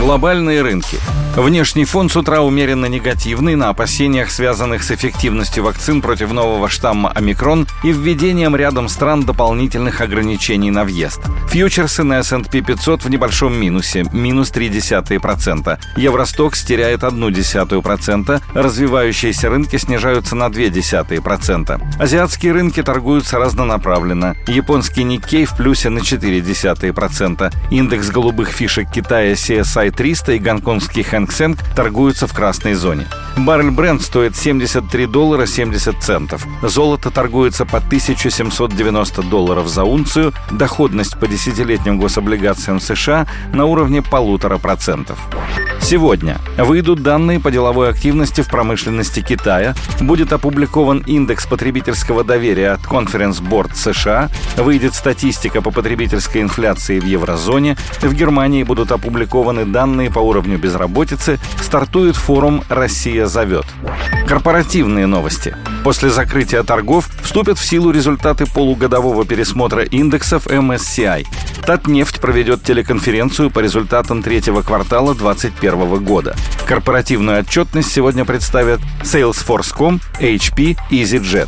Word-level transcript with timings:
Глобальные 0.00 0.62
рынки. 0.62 0.98
Внешний 1.36 1.84
фон 1.84 2.08
с 2.08 2.16
утра 2.16 2.40
умеренно 2.40 2.86
негативный 2.86 3.54
на 3.54 3.68
опасениях, 3.68 4.30
связанных 4.30 4.82
с 4.82 4.90
эффективностью 4.90 5.62
вакцин 5.62 6.02
против 6.02 6.32
нового 6.32 6.68
штамма 6.68 7.10
омикрон 7.10 7.68
и 7.84 7.92
введением 7.92 8.56
рядом 8.56 8.88
стран 8.88 9.24
дополнительных 9.24 10.00
ограничений 10.00 10.70
на 10.70 10.84
въезд. 10.84 11.20
Фьючерсы 11.50 12.02
на 12.02 12.18
S&P 12.18 12.62
500 12.62 13.04
в 13.04 13.10
небольшом 13.10 13.54
минусе, 13.54 14.04
минус 14.12 14.50
0,3%. 14.50 15.78
Евростокс 15.96 16.64
теряет 16.64 17.02
0,1%, 17.02 18.42
развивающиеся 18.54 19.50
рынки 19.50 19.76
снижаются 19.76 20.34
на 20.34 20.48
0,2%. 20.48 21.80
Азиатские 22.00 22.52
рынки 22.52 22.82
торгуются 22.82 23.38
разнонаправленно. 23.38 24.34
Японский 24.48 25.04
Никкей 25.04 25.44
в 25.44 25.56
плюсе 25.56 25.90
на 25.90 26.00
0,4%. 26.00 27.52
Индекс 27.70 28.10
голубых 28.10 28.48
фишек 28.48 28.90
Китая 28.90 29.34
CSI 29.34 29.89
300 29.90 30.32
и 30.32 30.38
гонконгский 30.38 31.02
Hang 31.02 31.28
Seng 31.28 31.58
торгуются 31.74 32.26
в 32.26 32.32
красной 32.32 32.74
зоне. 32.74 33.06
Баррель 33.36 33.70
бренд 33.70 34.02
стоит 34.02 34.36
73 34.36 35.06
доллара 35.06 35.46
70 35.46 36.02
центов. 36.02 36.46
Золото 36.62 37.10
торгуется 37.10 37.64
по 37.64 37.78
1790 37.78 39.22
долларов 39.22 39.68
за 39.68 39.84
унцию, 39.84 40.32
доходность 40.50 41.18
по 41.18 41.26
десятилетним 41.26 41.98
гособлигациям 41.98 42.80
США 42.80 43.26
на 43.52 43.66
уровне 43.66 44.02
полутора 44.02 44.58
процентов. 44.58 45.18
Сегодня 45.82 46.38
выйдут 46.56 47.02
данные 47.02 47.40
по 47.40 47.50
деловой 47.50 47.90
активности 47.90 48.42
в 48.42 48.48
промышленности 48.48 49.20
Китая, 49.20 49.74
будет 50.00 50.32
опубликован 50.32 50.98
индекс 51.06 51.46
потребительского 51.46 52.22
доверия 52.22 52.70
от 52.70 52.80
Conference 52.82 53.42
Board 53.42 53.74
США, 53.74 54.28
выйдет 54.56 54.94
статистика 54.94 55.62
по 55.62 55.70
потребительской 55.70 56.42
инфляции 56.42 57.00
в 57.00 57.04
еврозоне, 57.04 57.76
в 58.02 58.14
Германии 58.14 58.62
будут 58.62 58.92
опубликованы 58.92 59.64
данные 59.64 60.10
по 60.10 60.20
уровню 60.20 60.58
безработицы, 60.58 61.40
стартует 61.60 62.14
форум 62.14 62.62
«Россия 62.68 63.26
зовет». 63.26 63.66
Корпоративные 64.28 65.06
новости. 65.06 65.56
После 65.82 66.10
закрытия 66.10 66.62
торгов 66.62 67.08
вступят 67.22 67.58
в 67.58 67.64
силу 67.64 67.90
результаты 67.90 68.46
полугодового 68.46 69.24
пересмотра 69.24 69.82
индексов 69.82 70.46
MSCI. 70.46 71.26
Татнефть 71.70 72.18
проведет 72.18 72.64
телеконференцию 72.64 73.48
по 73.48 73.60
результатам 73.60 74.24
третьего 74.24 74.62
квартала 74.62 75.14
2021 75.14 76.04
года. 76.04 76.34
Корпоративную 76.66 77.38
отчетность 77.38 77.92
сегодня 77.92 78.24
представят 78.24 78.80
Salesforce.com, 79.04 80.00
HP, 80.18 80.76
EasyJet. 80.90 81.46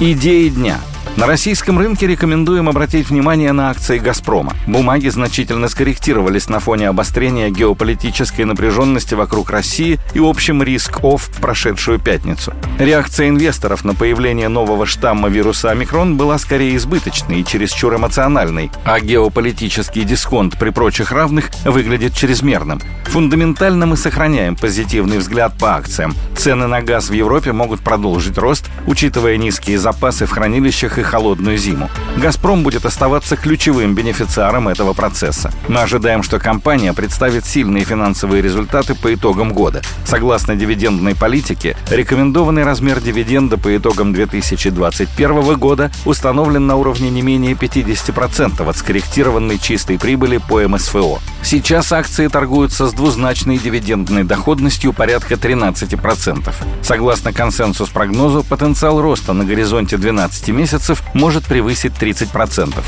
Идеи 0.00 0.48
дня– 0.48 0.80
на 1.16 1.28
российском 1.28 1.78
рынке 1.78 2.08
рекомендуем 2.08 2.68
обратить 2.68 3.08
внимание 3.08 3.52
на 3.52 3.70
акции 3.70 3.98
«Газпрома». 3.98 4.54
Бумаги 4.66 5.08
значительно 5.08 5.68
скорректировались 5.68 6.48
на 6.48 6.58
фоне 6.58 6.88
обострения 6.88 7.50
геополитической 7.50 8.42
напряженности 8.42 9.14
вокруг 9.14 9.50
России 9.50 10.00
и 10.12 10.18
общем 10.18 10.60
риск-офф 10.62 11.22
в 11.22 11.40
прошедшую 11.40 12.00
пятницу. 12.00 12.52
Реакция 12.80 13.28
инвесторов 13.28 13.84
на 13.84 13.94
появление 13.94 14.48
нового 14.48 14.86
штамма 14.86 15.28
вируса 15.28 15.70
омикрон 15.70 16.16
была 16.16 16.36
скорее 16.36 16.74
избыточной 16.76 17.40
и 17.40 17.44
чересчур 17.44 17.94
эмоциональной, 17.94 18.72
а 18.84 18.98
геополитический 18.98 20.02
дисконт 20.02 20.58
при 20.58 20.70
прочих 20.70 21.12
равных 21.12 21.50
выглядит 21.64 22.14
чрезмерным. 22.14 22.80
Фундаментально 23.04 23.86
мы 23.86 23.96
сохраняем 23.96 24.56
позитивный 24.56 25.18
взгляд 25.18 25.56
по 25.60 25.76
акциям. 25.76 26.16
Цены 26.36 26.66
на 26.66 26.82
газ 26.82 27.08
в 27.08 27.12
Европе 27.12 27.52
могут 27.52 27.80
продолжить 27.80 28.36
рост, 28.36 28.68
учитывая 28.88 29.36
низкие 29.36 29.78
запасы 29.78 30.26
в 30.26 30.30
хранилищах 30.30 30.98
и 30.98 31.03
холодную 31.04 31.56
зиму. 31.58 31.90
«Газпром» 32.16 32.62
будет 32.62 32.84
оставаться 32.86 33.36
ключевым 33.36 33.94
бенефициаром 33.94 34.68
этого 34.68 34.92
процесса. 34.92 35.52
Мы 35.68 35.80
ожидаем, 35.80 36.22
что 36.22 36.38
компания 36.38 36.92
представит 36.92 37.46
сильные 37.46 37.84
финансовые 37.84 38.42
результаты 38.42 38.94
по 38.94 39.14
итогам 39.14 39.52
года. 39.52 39.82
Согласно 40.04 40.56
дивидендной 40.56 41.14
политике, 41.14 41.76
рекомендованный 41.90 42.64
размер 42.64 43.00
дивиденда 43.00 43.58
по 43.58 43.76
итогам 43.76 44.12
2021 44.12 45.54
года 45.56 45.90
установлен 46.04 46.66
на 46.66 46.76
уровне 46.76 47.10
не 47.10 47.22
менее 47.22 47.54
50% 47.54 48.68
от 48.68 48.76
скорректированной 48.76 49.58
чистой 49.58 49.98
прибыли 49.98 50.38
по 50.38 50.60
МСФО. 50.66 51.18
Сейчас 51.42 51.92
акции 51.92 52.28
торгуются 52.28 52.88
с 52.88 52.92
двузначной 52.92 53.58
дивидендной 53.58 54.24
доходностью 54.24 54.92
порядка 54.92 55.34
13%. 55.34 56.52
Согласно 56.82 57.32
консенсус-прогнозу, 57.32 58.44
потенциал 58.44 59.00
роста 59.00 59.32
на 59.32 59.44
горизонте 59.44 59.96
12 59.96 60.48
месяцев 60.48 60.93
месяцев 60.94 61.02
может 61.14 61.44
превысить 61.44 61.92
30%. 61.98 62.82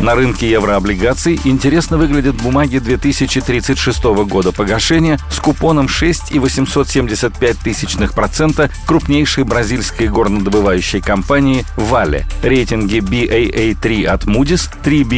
На 0.00 0.14
рынке 0.14 0.50
еврооблигаций 0.50 1.40
интересно 1.44 1.96
выглядят 1.96 2.36
бумаги 2.36 2.76
2036 2.78 4.04
года 4.04 4.52
погашения 4.52 5.18
с 5.30 5.38
купоном 5.38 5.86
6,875% 5.86 8.70
крупнейшей 8.86 9.44
бразильской 9.44 10.08
горнодобывающей 10.08 11.00
компании 11.00 11.64
Vale. 11.76 12.24
Рейтинги 12.42 12.98
BAA3 12.98 14.04
от 14.04 14.24
Moody's, 14.24 14.68
3B- 14.84 15.16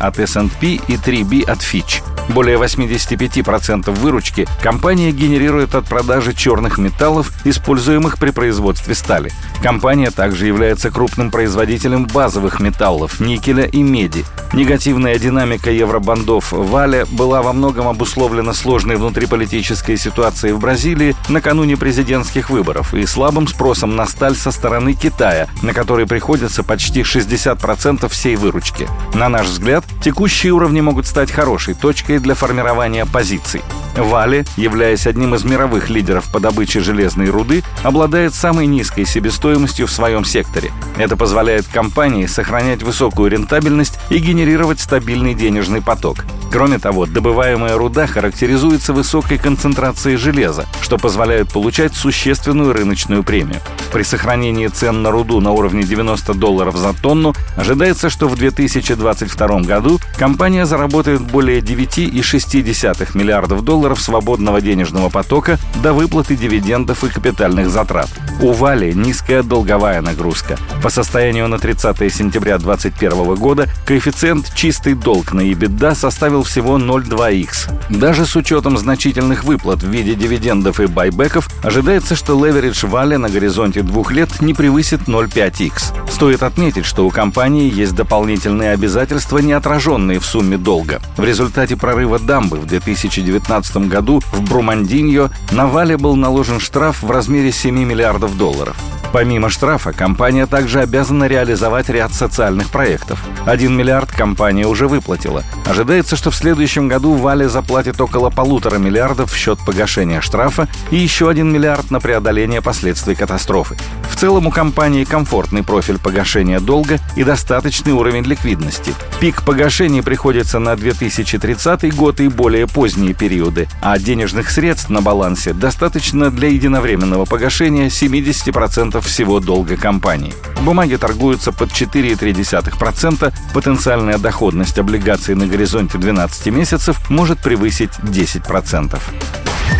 от 0.00 0.18
S&P 0.18 0.66
и 0.66 0.96
3B 0.96 1.44
от 1.44 1.58
Fitch. 1.58 2.02
Более 2.30 2.56
85% 2.56 3.90
выручки 3.90 4.48
компания 4.62 5.12
генерирует 5.12 5.74
от 5.74 5.86
продажи 5.86 6.32
черных 6.32 6.78
металлов, 6.78 7.30
используемых 7.44 8.16
при 8.18 8.30
производстве 8.30 8.94
стали. 8.94 9.30
Компания 9.62 10.10
также 10.10 10.46
является 10.46 10.90
крупным 10.90 11.30
производителем 11.30 11.73
базовых 12.06 12.60
металлов, 12.60 13.20
никеля 13.20 13.64
и 13.64 13.82
меди. 13.82 14.24
Негативная 14.52 15.18
динамика 15.18 15.70
евробандов 15.70 16.52
Валя 16.52 17.06
была 17.06 17.42
во 17.42 17.52
многом 17.52 17.88
обусловлена 17.88 18.52
сложной 18.52 18.96
внутриполитической 18.96 19.96
ситуацией 19.96 20.52
в 20.52 20.60
Бразилии 20.60 21.16
накануне 21.28 21.76
президентских 21.76 22.50
выборов 22.50 22.94
и 22.94 23.04
слабым 23.04 23.48
спросом 23.48 23.96
на 23.96 24.06
сталь 24.06 24.36
со 24.36 24.52
стороны 24.52 24.94
Китая, 24.94 25.48
на 25.62 25.72
который 25.72 26.06
приходится 26.06 26.62
почти 26.62 27.00
60% 27.00 28.08
всей 28.08 28.36
выручки. 28.36 28.88
На 29.12 29.28
наш 29.28 29.48
взгляд, 29.48 29.84
текущие 30.02 30.52
уровни 30.52 30.80
могут 30.80 31.06
стать 31.06 31.32
хорошей 31.32 31.74
точкой 31.74 32.18
для 32.20 32.34
формирования 32.34 33.06
позиций. 33.06 33.62
Вали, 33.96 34.44
являясь 34.56 35.06
одним 35.06 35.34
из 35.34 35.44
мировых 35.44 35.88
лидеров 35.88 36.30
по 36.32 36.40
добыче 36.40 36.80
железной 36.80 37.28
руды, 37.28 37.62
обладает 37.82 38.34
самой 38.34 38.66
низкой 38.66 39.04
себестоимостью 39.04 39.86
в 39.86 39.92
своем 39.92 40.24
секторе. 40.24 40.72
Это 40.96 41.16
позволяет 41.16 41.63
компании 41.68 42.26
сохранять 42.26 42.82
высокую 42.82 43.30
рентабельность 43.30 43.98
и 44.10 44.18
генерировать 44.18 44.80
стабильный 44.80 45.34
денежный 45.34 45.82
поток. 45.82 46.24
Кроме 46.54 46.78
того, 46.78 47.06
добываемая 47.06 47.76
руда 47.76 48.06
характеризуется 48.06 48.92
высокой 48.92 49.38
концентрацией 49.38 50.16
железа, 50.16 50.66
что 50.82 50.98
позволяет 50.98 51.52
получать 51.52 51.94
существенную 51.94 52.72
рыночную 52.72 53.24
премию. 53.24 53.60
При 53.92 54.04
сохранении 54.04 54.68
цен 54.68 55.02
на 55.02 55.10
руду 55.10 55.40
на 55.40 55.50
уровне 55.50 55.82
90 55.82 56.32
долларов 56.34 56.76
за 56.76 56.92
тонну 56.92 57.34
ожидается, 57.56 58.08
что 58.08 58.28
в 58.28 58.36
2022 58.36 59.60
году 59.62 59.98
компания 60.16 60.64
заработает 60.64 61.22
более 61.22 61.60
9,6 61.60 63.16
миллиардов 63.16 63.64
долларов 63.64 64.00
свободного 64.00 64.60
денежного 64.60 65.08
потока 65.08 65.58
до 65.82 65.92
выплаты 65.92 66.36
дивидендов 66.36 67.02
и 67.02 67.08
капитальных 67.08 67.68
затрат. 67.68 68.10
У 68.40 68.52
Вали 68.52 68.94
низкая 68.94 69.42
долговая 69.42 70.00
нагрузка. 70.00 70.56
По 70.82 70.90
состоянию 70.90 71.48
на 71.54 71.60
30 71.60 72.12
сентября 72.12 72.58
2021 72.58 73.36
года 73.36 73.68
коэффициент 73.86 74.52
чистый 74.56 74.94
долг 74.94 75.32
на 75.32 75.42
EBITDA 75.42 75.94
составил 75.94 76.42
всего 76.42 76.78
0,2x. 76.78 77.70
Даже 77.90 78.26
с 78.26 78.34
учетом 78.34 78.76
значительных 78.76 79.44
выплат 79.44 79.80
в 79.84 79.88
виде 79.88 80.16
дивидендов 80.16 80.80
и 80.80 80.86
байбеков, 80.86 81.48
ожидается, 81.62 82.16
что 82.16 82.44
леверидж 82.44 82.86
Вали 82.86 83.16
на 83.18 83.28
горизонте 83.28 83.82
двух 83.82 84.10
лет 84.10 84.40
не 84.40 84.52
превысит 84.52 85.02
0,5x. 85.02 86.10
Стоит 86.10 86.42
отметить, 86.42 86.86
что 86.86 87.06
у 87.06 87.10
компании 87.10 87.72
есть 87.72 87.94
дополнительные 87.94 88.72
обязательства, 88.72 89.38
не 89.38 89.52
отраженные 89.52 90.18
в 90.18 90.26
сумме 90.26 90.58
долга. 90.58 91.00
В 91.16 91.22
результате 91.22 91.76
прорыва 91.76 92.18
дамбы 92.18 92.56
в 92.56 92.66
2019 92.66 93.76
году 93.88 94.20
в 94.32 94.42
Брумандиньо 94.42 95.30
на 95.52 95.68
Вале 95.68 95.96
был 95.98 96.16
наложен 96.16 96.58
штраф 96.58 97.04
в 97.04 97.10
размере 97.12 97.52
7 97.52 97.78
миллиардов 97.78 98.36
долларов. 98.36 98.76
Помимо 99.14 99.48
штрафа, 99.48 99.92
компания 99.92 100.44
также 100.44 100.80
обязана 100.80 101.28
реализовать 101.28 101.88
ряд 101.88 102.12
социальных 102.12 102.70
проектов. 102.70 103.24
1 103.46 103.72
миллиард 103.72 104.10
компания 104.10 104.66
уже 104.66 104.88
выплатила. 104.88 105.44
Ожидается, 105.64 106.16
что 106.16 106.32
в 106.32 106.34
следующем 106.34 106.88
году 106.88 107.14
Вале 107.14 107.48
заплатит 107.48 108.00
около 108.00 108.30
полутора 108.30 108.78
миллиардов 108.78 109.30
в 109.30 109.36
счет 109.36 109.60
погашения 109.64 110.20
штрафа 110.20 110.66
и 110.90 110.96
еще 110.96 111.30
1 111.30 111.48
миллиард 111.48 111.92
на 111.92 112.00
преодоление 112.00 112.60
последствий 112.60 113.14
катастрофы. 113.14 113.76
В 114.10 114.16
целом 114.16 114.48
у 114.48 114.50
компании 114.50 115.04
комфортный 115.04 115.62
профиль 115.62 115.98
погашения 115.98 116.58
долга 116.58 116.98
и 117.14 117.22
достаточный 117.22 117.92
уровень 117.92 118.24
ликвидности. 118.24 118.94
Пик 119.20 119.42
погашений 119.44 120.02
приходится 120.02 120.58
на 120.58 120.74
2030 120.74 121.94
год 121.94 122.20
и 122.20 122.28
более 122.28 122.66
поздние 122.66 123.14
периоды, 123.14 123.68
а 123.80 123.96
денежных 123.98 124.50
средств 124.50 124.90
на 124.90 125.02
балансе 125.02 125.52
достаточно 125.52 126.30
для 126.30 126.48
единовременного 126.48 127.26
погашения 127.26 127.86
70% 127.86 129.03
всего 129.04 129.40
долга 129.40 129.76
компании. 129.76 130.34
Бумаги 130.62 130.96
торгуются 130.96 131.52
под 131.52 131.70
4,3%, 131.70 133.32
потенциальная 133.52 134.18
доходность 134.18 134.78
облигаций 134.78 135.34
на 135.34 135.46
горизонте 135.46 135.98
12 135.98 136.46
месяцев 136.46 137.10
может 137.10 137.38
превысить 137.38 137.92
10%. 138.02 138.98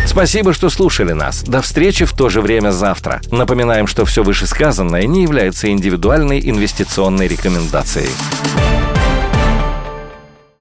Спасибо, 0.05 0.53
что 0.53 0.69
слушали 0.69 1.13
нас. 1.13 1.43
До 1.43 1.61
встречи 1.61 2.05
в 2.05 2.13
то 2.13 2.29
же 2.29 2.41
время 2.41 2.71
завтра. 2.71 3.21
Напоминаем, 3.31 3.87
что 3.87 4.05
все 4.05 4.23
вышесказанное 4.23 5.05
не 5.05 5.23
является 5.23 5.69
индивидуальной 5.69 6.39
инвестиционной 6.39 7.27
рекомендацией. 7.27 8.09